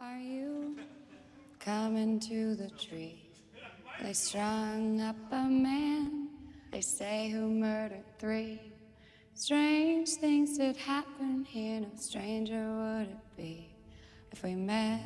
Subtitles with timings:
[0.00, 0.76] Are you
[1.58, 3.30] coming to the tree?
[4.00, 6.28] They strung up a man,
[6.70, 8.60] they say who murdered three.
[9.34, 13.70] Strange things did happen here, no stranger would it be
[14.32, 15.00] if we met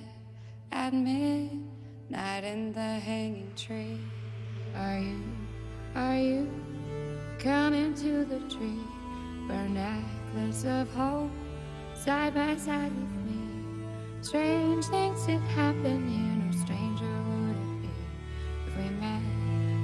[0.73, 3.99] at midnight in the hanging tree.
[4.77, 5.23] Are you,
[5.95, 6.51] are you
[7.39, 8.81] coming to the tree?
[9.49, 11.31] Burn necklace of hope
[11.95, 13.42] side by side with me.
[14.23, 17.91] Strange things did happen here, no stranger would it be
[18.69, 19.21] if we met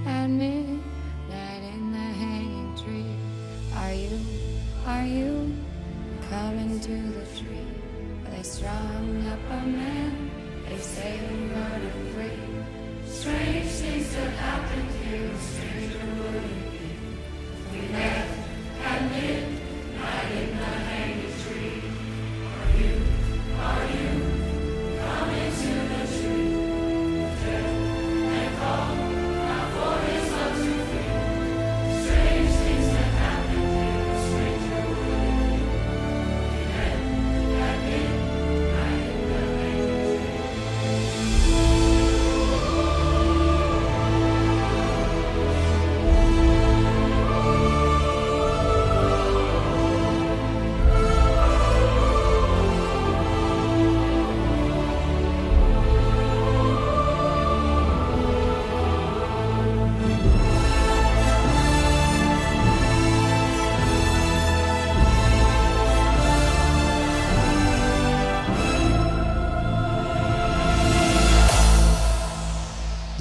[0.07, 3.17] at midnight in the hanging tree.
[3.75, 4.21] Are you,
[4.87, 5.57] are you
[6.31, 7.67] coming to the tree?
[8.23, 10.31] Where they strung up a man,
[10.69, 12.48] they say he murdered three.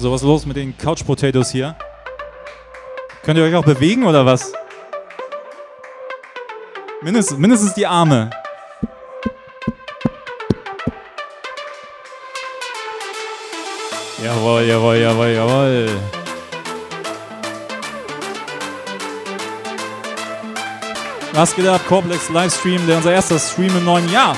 [0.08, 1.76] So, was ist los mit den Couch Potatoes hier?
[3.22, 4.54] Könnt ihr euch auch bewegen oder was?
[7.02, 8.30] Mindestens, mindestens die Arme.
[14.24, 15.88] Jawohl, jawohl, jawohl, jawohl.
[21.34, 21.82] Was geht ab?
[21.86, 24.34] Corplex Livestream, der unser erster Stream im neuen Jahr.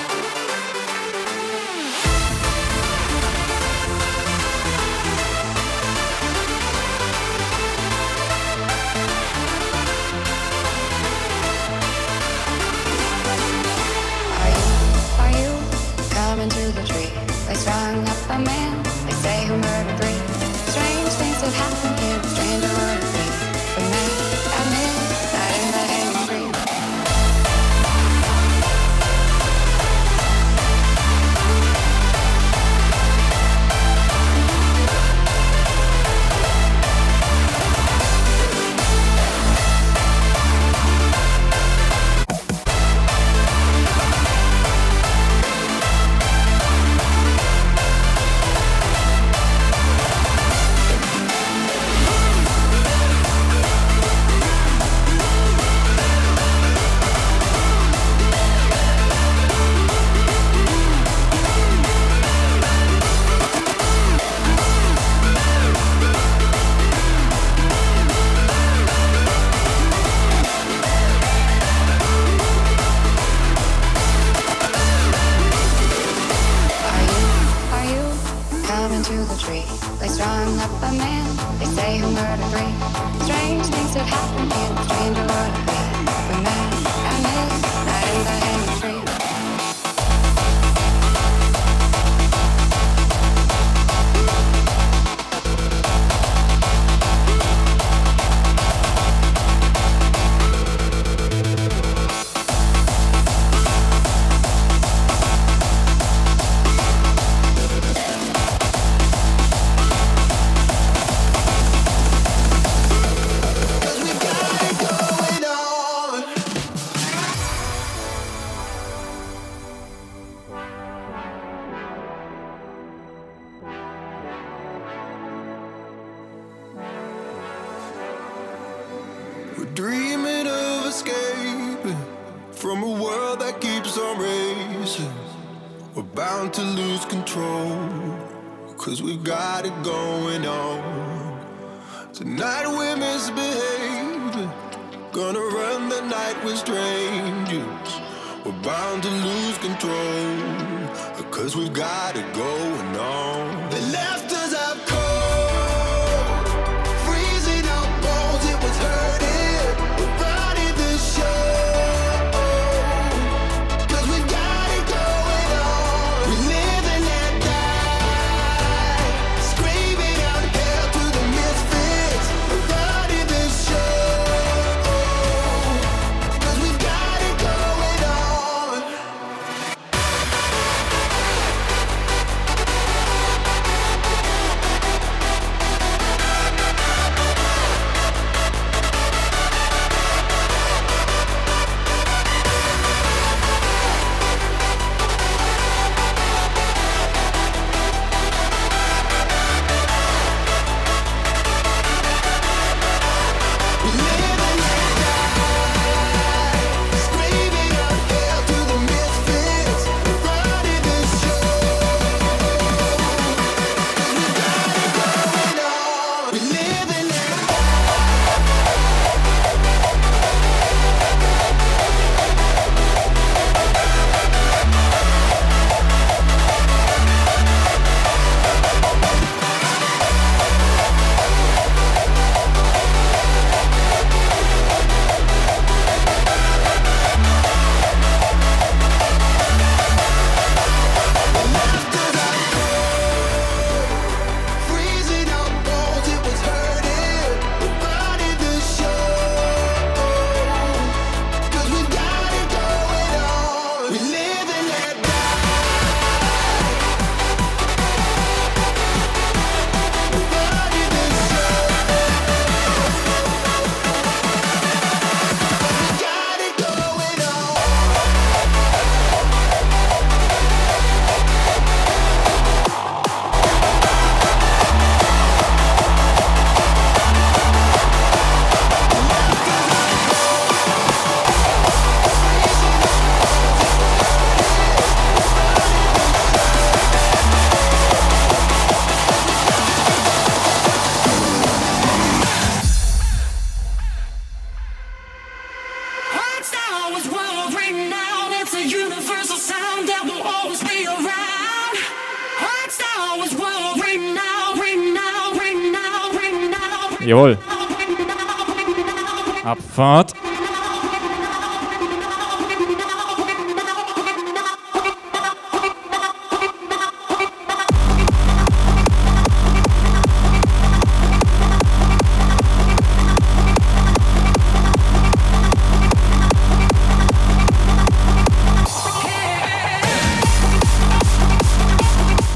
[309.80, 310.12] Abfahrt.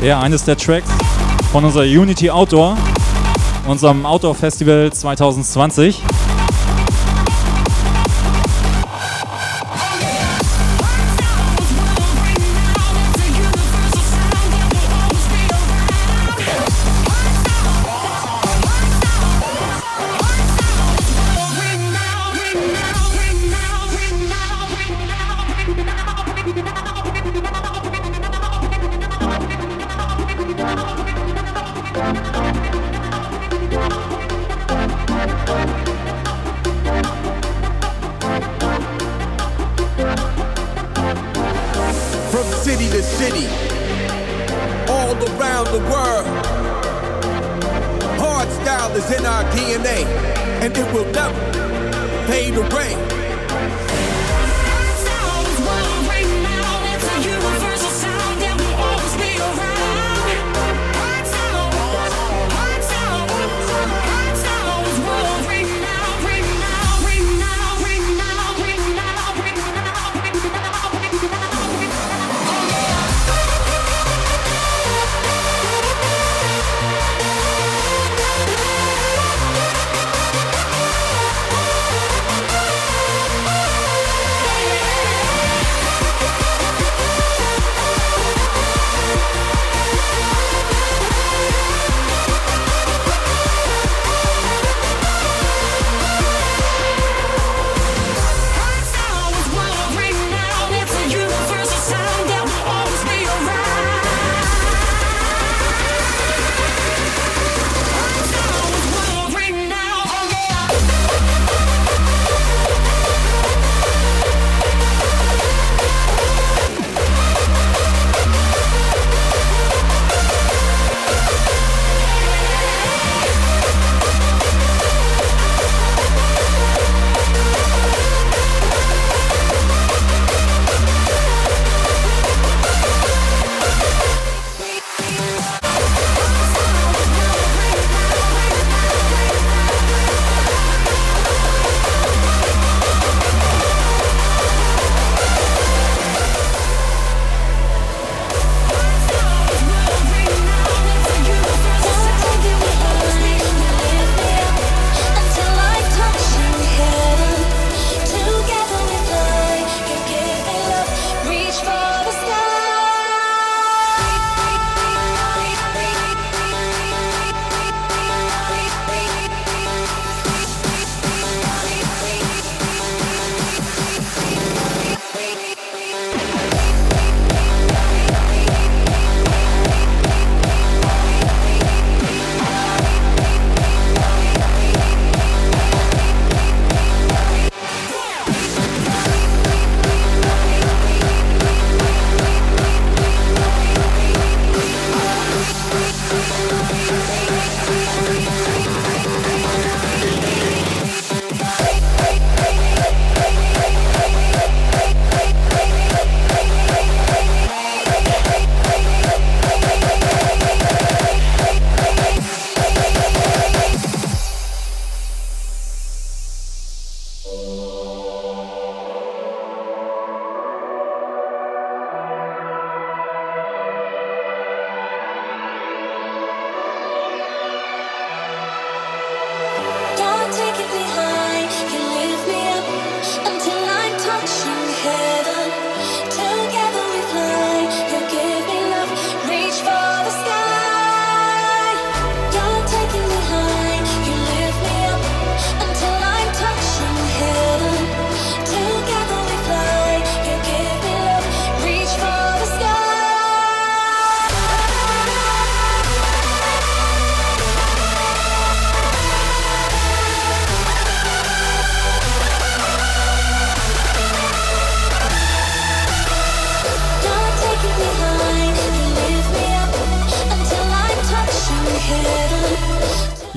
[0.02, 0.88] Ja, eines der Tracks
[1.50, 2.76] von unserer Unity Outdoor,
[3.66, 6.02] unserem Outdoor Festival 2020.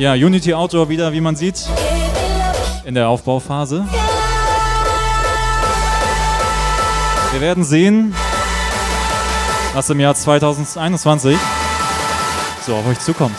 [0.08, 1.68] Ja, Unity Outdoor wieder, wie man sieht,
[2.86, 3.86] in der Aufbauphase.
[7.34, 8.16] Wir werden sehen,
[9.74, 11.38] was im Jahr 2021
[12.66, 13.36] so auf euch zukommt.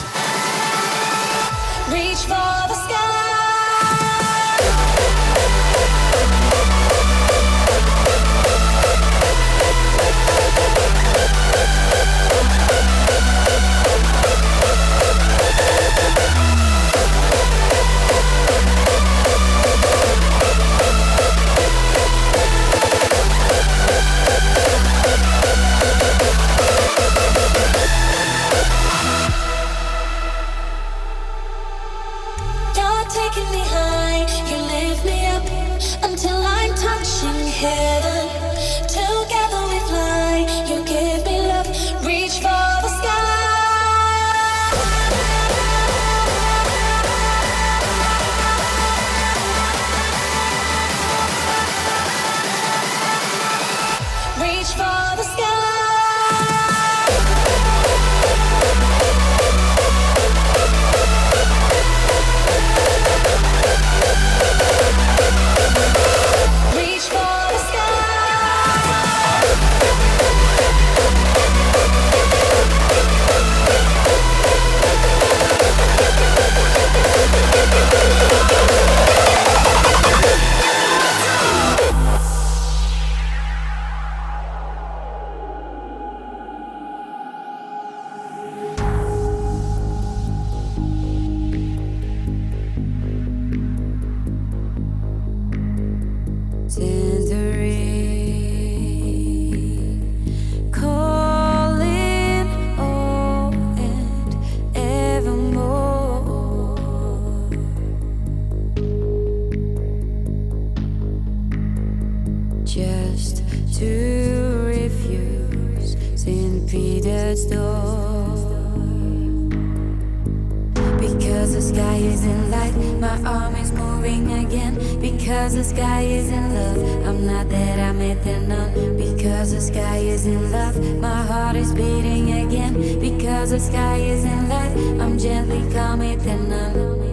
[133.98, 135.00] fires and light.
[135.00, 137.07] I'm gently coming down.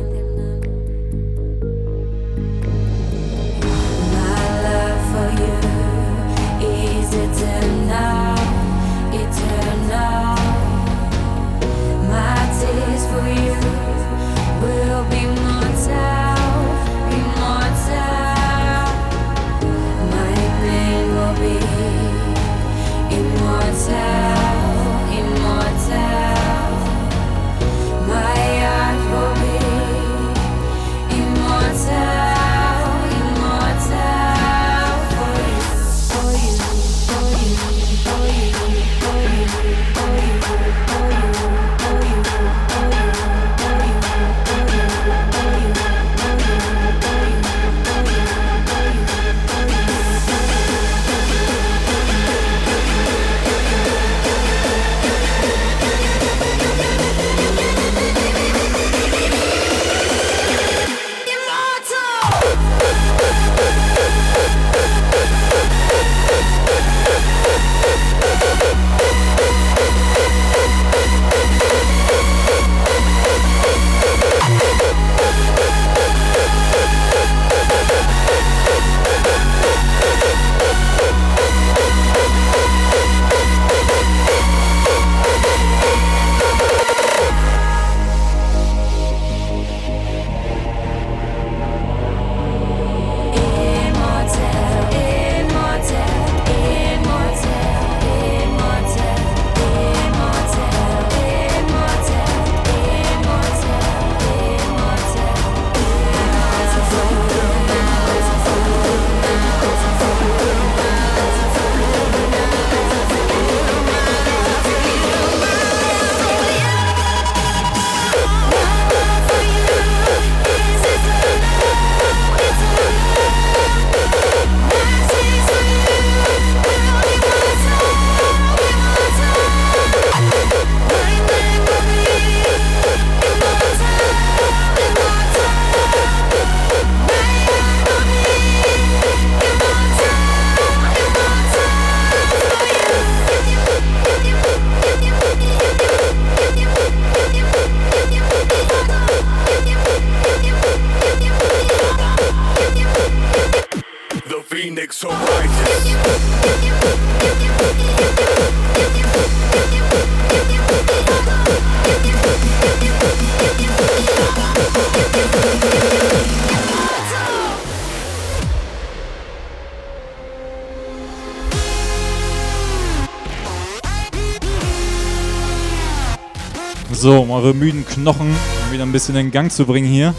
[177.35, 178.33] eure müden Knochen
[178.71, 180.13] wieder ein bisschen in Gang zu bringen hier.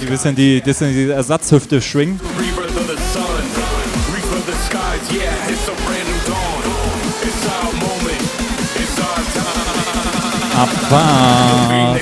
[0.00, 2.20] Die bisschen die, bisschen die Ersatzhüfte schwingen.
[10.56, 12.00] Abfahrt.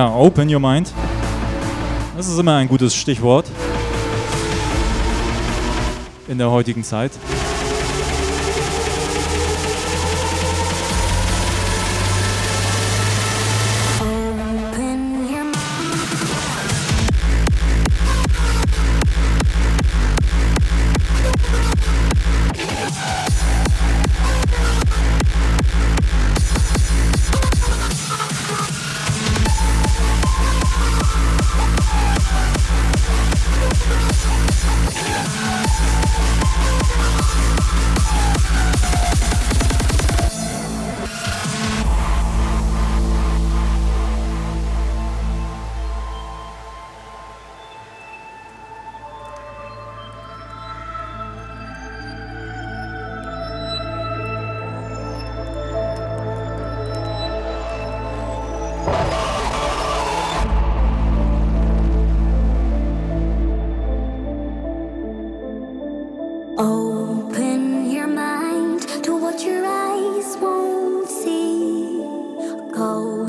[0.00, 0.90] Ja, open your mind.
[2.16, 3.44] Das ist immer ein gutes Stichwort
[6.26, 7.12] in der heutigen Zeit.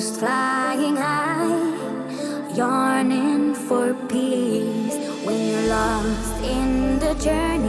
[0.01, 7.60] Almost flying high, yearning for peace when you're lost in the journey.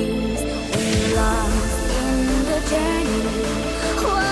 [0.00, 3.22] journeys we lost in the journey.
[4.02, 4.29] Whoa.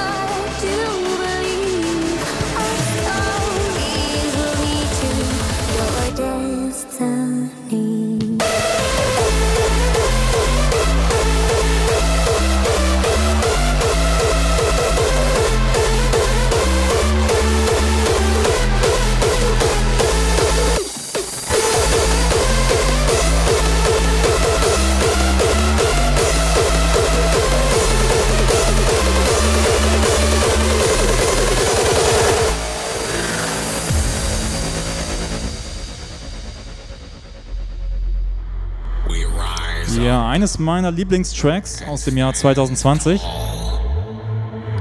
[40.29, 43.23] eines meiner Lieblingstracks aus dem Jahr 2020.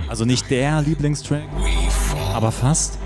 [0.07, 1.43] Also nicht der Lieblingstrack,
[2.33, 2.97] aber fast.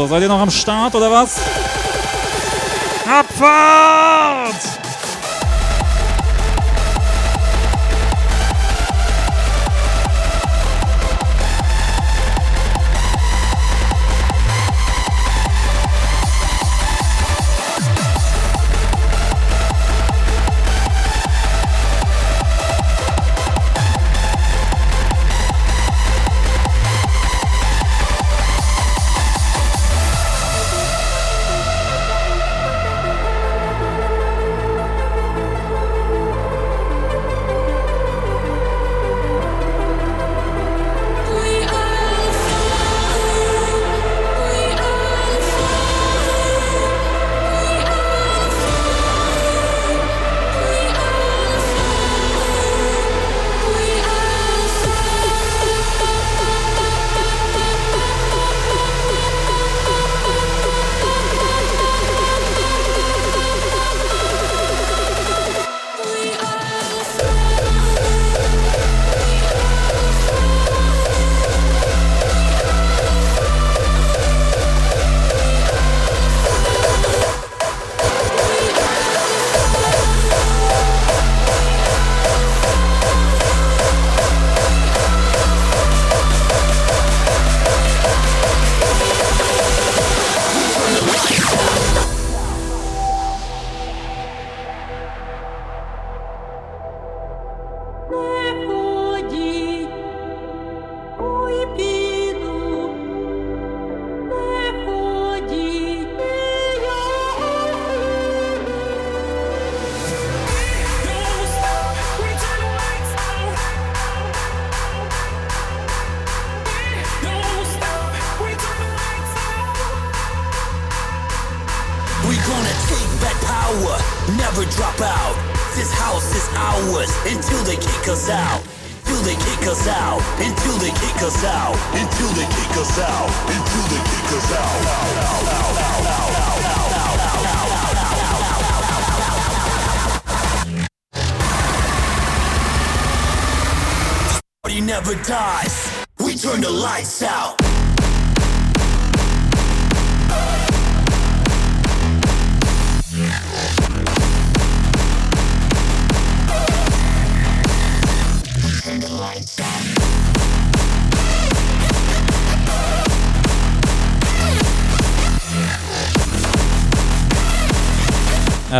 [0.00, 1.36] So, seid ihr noch am Start oder was?
[3.06, 4.79] Abfahrt!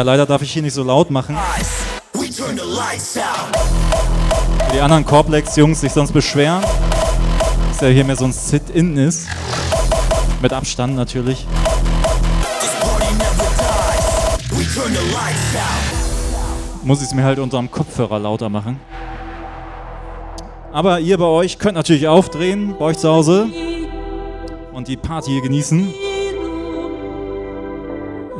[0.00, 1.36] Ja, leider darf ich hier nicht so laut machen,
[4.72, 6.62] die anderen Corplex-Jungs sich sonst beschweren.
[7.68, 9.28] Dass ja hier mehr so ein Sit-In ist.
[10.40, 11.46] Mit Abstand natürlich.
[16.82, 18.80] Muss ich es mir halt unterm Kopfhörer lauter machen.
[20.72, 23.48] Aber ihr bei euch könnt natürlich aufdrehen, bei euch zu Hause.
[24.72, 25.92] Und die Party hier genießen.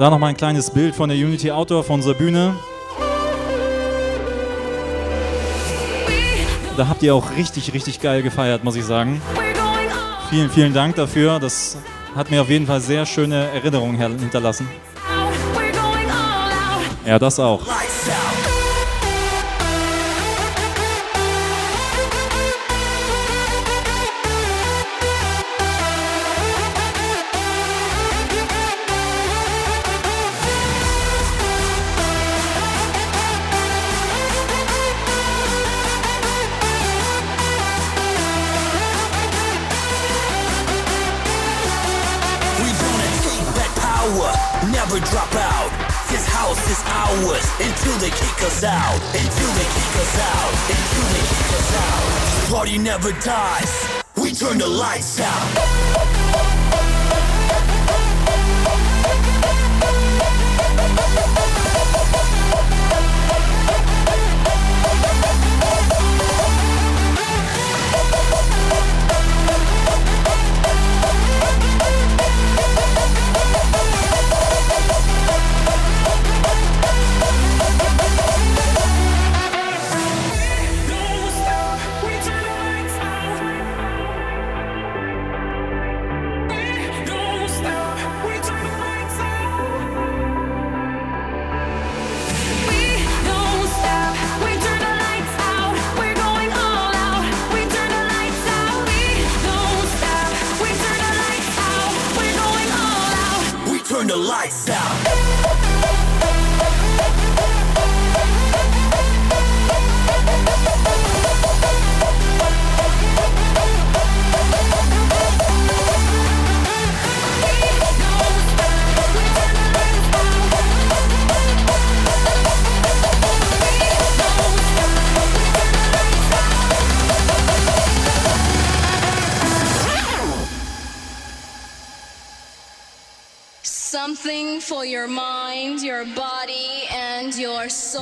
[0.01, 2.55] Da nochmal ein kleines Bild von der Unity Outdoor von unserer Bühne.
[6.75, 9.21] Da habt ihr auch richtig, richtig geil gefeiert, muss ich sagen.
[10.31, 11.39] Vielen, vielen Dank dafür.
[11.39, 11.77] Das
[12.17, 14.67] hat mir auf jeden Fall sehr schöne Erinnerungen hinterlassen.
[17.05, 17.61] Ja, das auch.
[52.91, 54.03] Never dies.
[54.21, 56.20] We turn the lights out.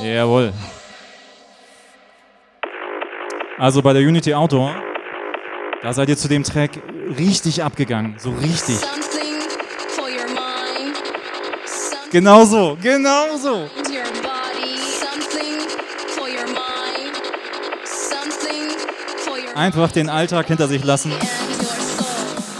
[0.01, 0.53] Jawohl.
[3.57, 4.73] Also bei der Unity Outdoor,
[5.81, 6.71] da seid ihr zu dem Track
[7.17, 8.15] richtig abgegangen.
[8.17, 8.77] So richtig.
[12.11, 13.69] Genau so, genau so.
[19.55, 21.11] Einfach den Alltag hinter sich lassen,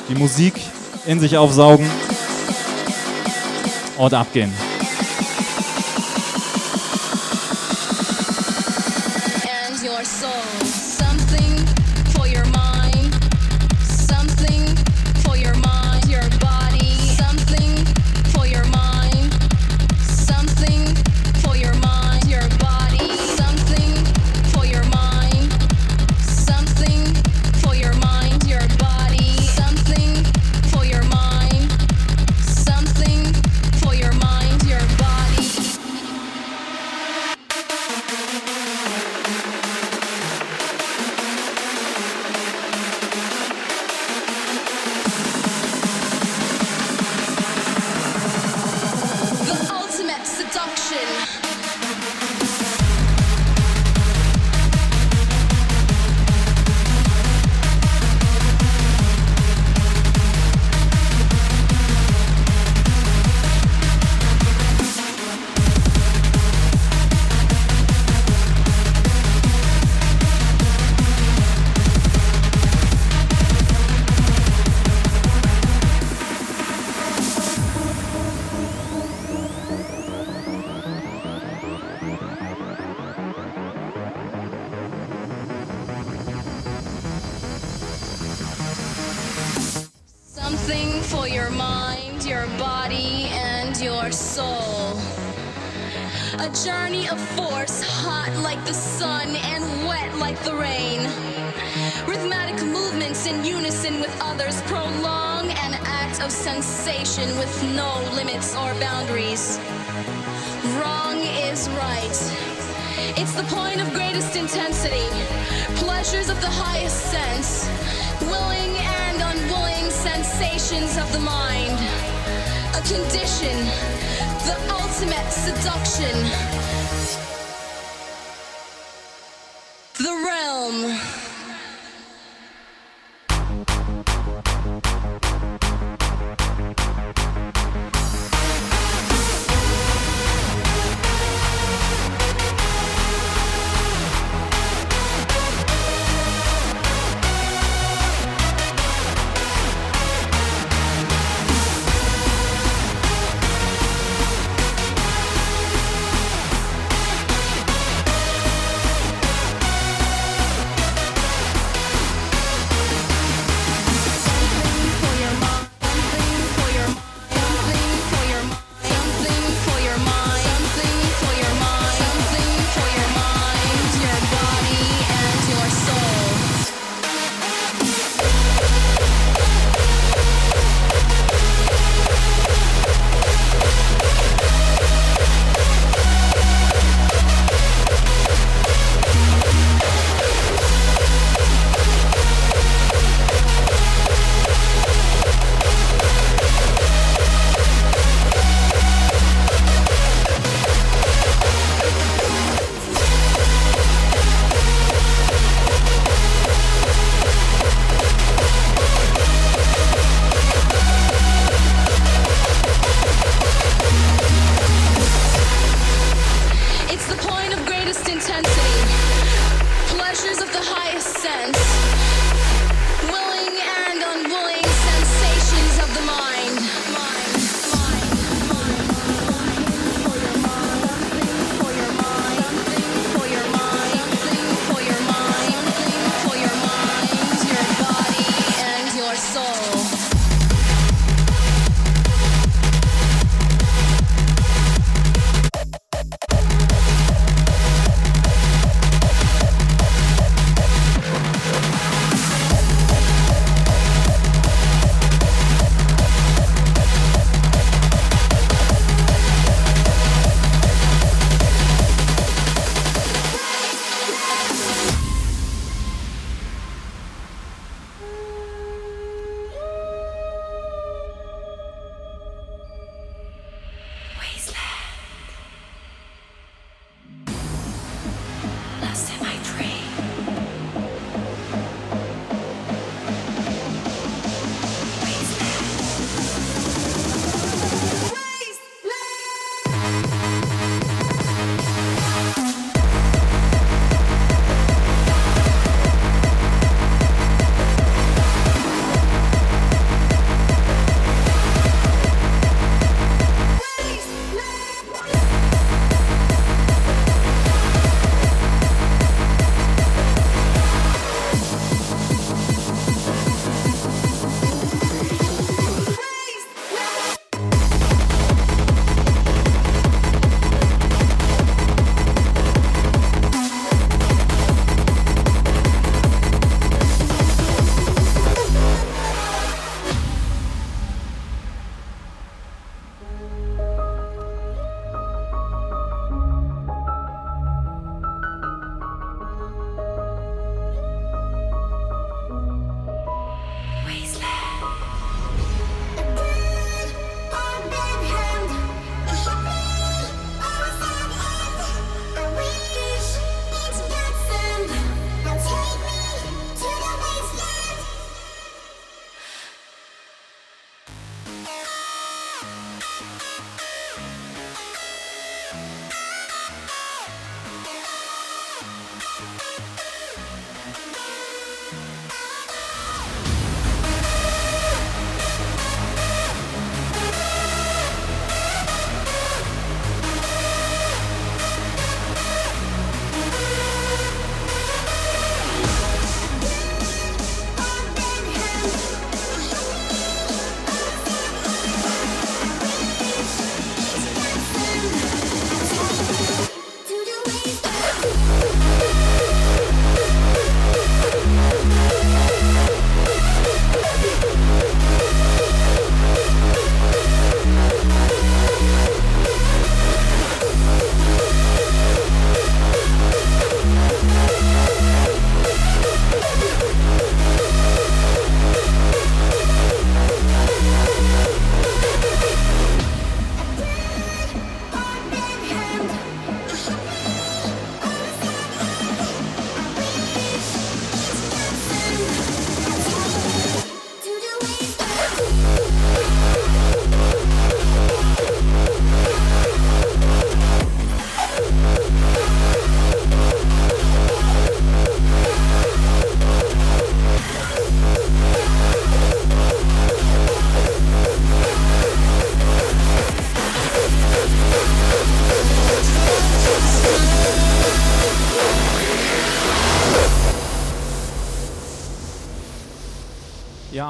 [0.09, 0.53] die Musik
[1.05, 1.89] in sich aufsaugen
[3.97, 4.53] und abgehen.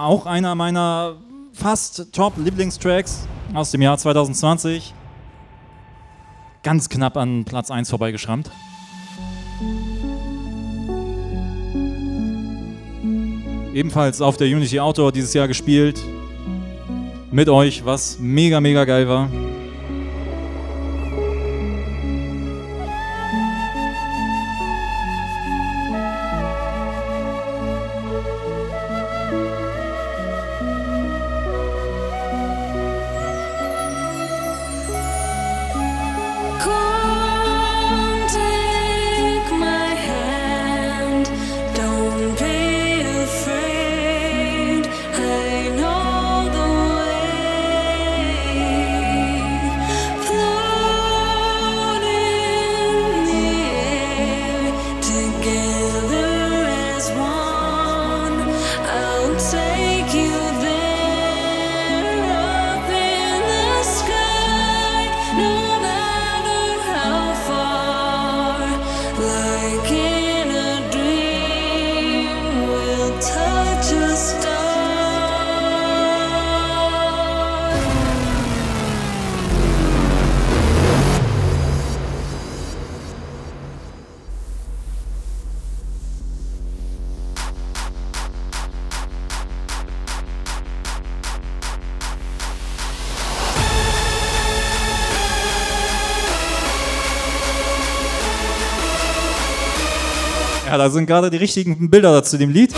[0.09, 1.17] Auch einer meiner
[1.53, 4.95] fast Top-Lieblingstracks aus dem Jahr 2020.
[6.63, 8.49] Ganz knapp an Platz 1 vorbeigeschrammt.
[13.71, 16.01] Ebenfalls auf der Unity Outdoor dieses Jahr gespielt.
[17.29, 19.29] Mit euch, was mega, mega geil war.
[100.79, 102.73] Da sind gerade die richtigen Bilder dazu dem Lied.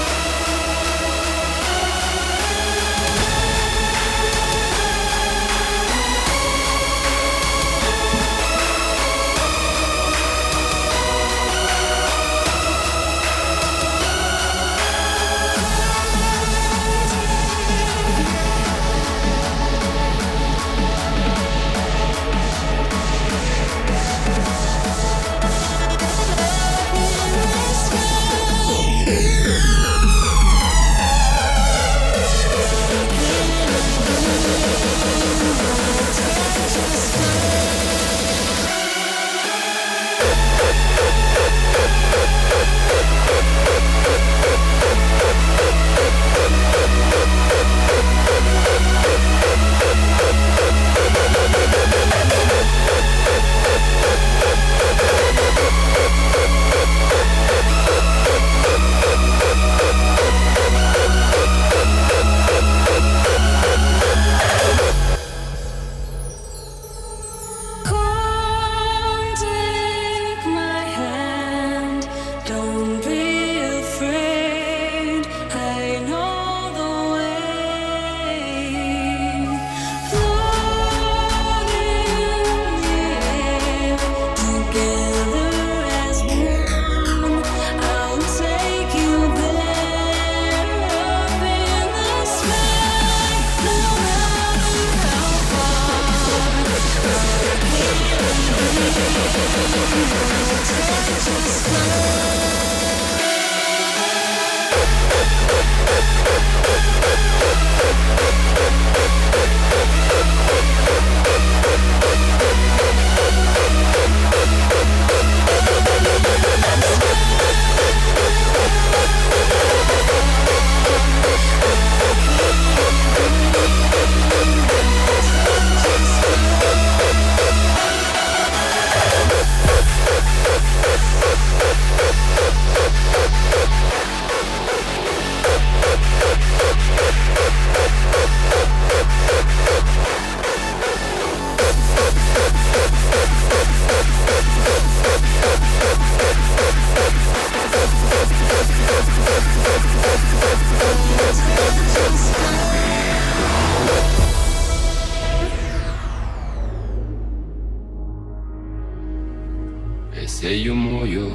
[160.41, 161.29] Se io muoio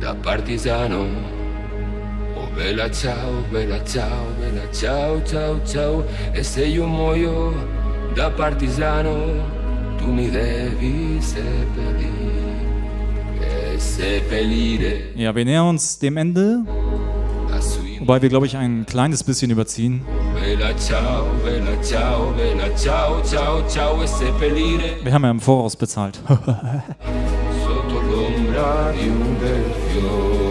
[0.00, 1.06] da partigiano,
[2.34, 6.04] oh bella ciao, bella ciao, bella ciao, ciao, ciao.
[6.32, 7.54] E se io muoio
[8.14, 9.14] da partigiano,
[9.96, 12.58] tu mi devi seppellire,
[13.78, 16.64] seppellire Ja, wir nähern uns dem Ende,
[18.00, 20.04] wobei wir, glaube ich, ein kleines bisschen überziehen.
[25.04, 26.20] Wir haben ja im Voraus bezahlt.
[28.56, 30.08] Solidarium del you?
[30.08, 30.45] Oh.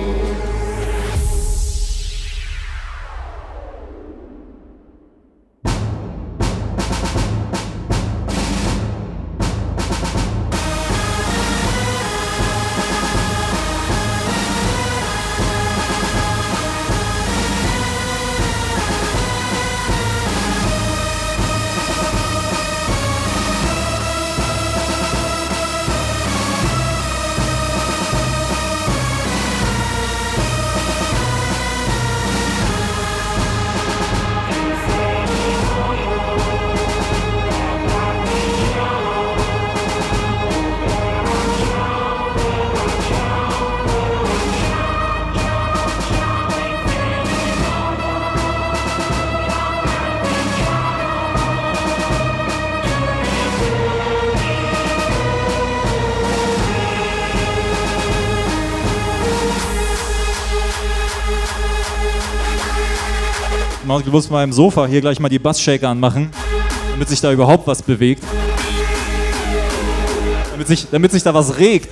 [64.03, 66.29] Muss mal im Sofa hier gleich mal die Bassshaker anmachen,
[66.91, 68.21] damit sich da überhaupt was bewegt.
[70.51, 71.89] Damit sich, damit sich da was regt.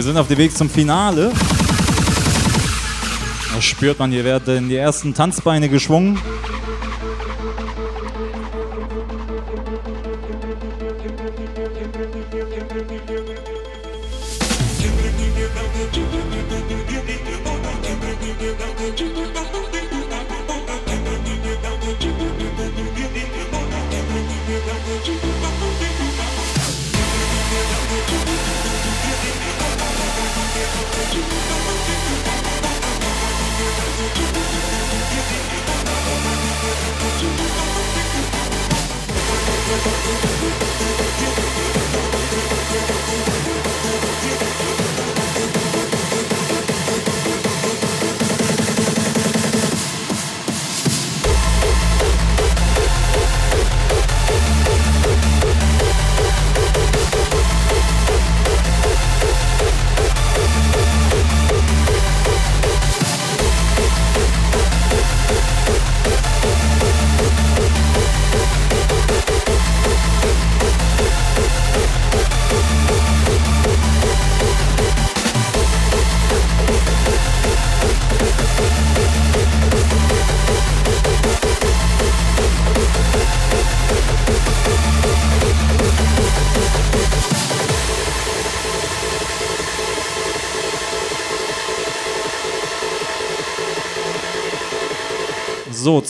[0.00, 1.30] Wir sind auf dem Weg zum Finale.
[3.54, 6.18] Da spürt man, hier werden die ersten Tanzbeine geschwungen.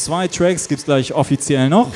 [0.01, 1.91] Zwei Tracks gibt es gleich offiziell noch.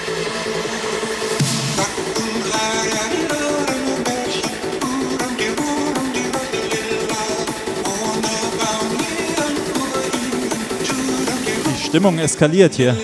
[11.67, 12.97] Die Stimmung eskaliert hier.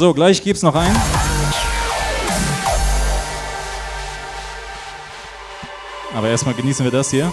[0.00, 0.96] So, gleich gibt's noch einen.
[6.14, 7.30] Aber erstmal genießen wir das hier.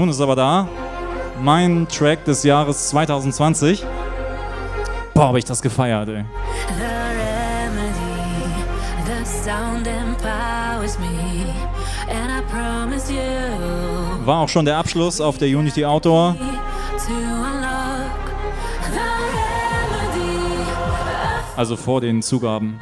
[0.00, 0.66] nun ist aber da.
[1.42, 3.84] Mein Track des Jahres 2020.
[5.12, 6.24] Boah, habe ich das gefeiert, ey.
[6.78, 6.84] The
[7.20, 7.94] remedy,
[9.04, 11.52] the sound empowers me,
[12.08, 14.24] and I promise you.
[14.24, 16.34] War auch schon der Abschluss auf der Unity Outdoor.
[21.56, 22.80] Also vor den Zugaben.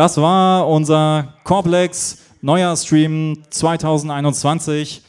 [0.00, 5.02] Das war unser Corplex neuer Stream 2021.